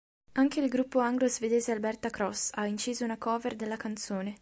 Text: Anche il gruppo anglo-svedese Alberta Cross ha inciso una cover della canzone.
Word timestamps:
Anche 0.31 0.61
il 0.61 0.67
gruppo 0.69 0.97
anglo-svedese 0.97 1.71
Alberta 1.71 2.09
Cross 2.09 2.49
ha 2.55 2.65
inciso 2.65 3.03
una 3.03 3.19
cover 3.19 3.55
della 3.55 3.77
canzone. 3.77 4.35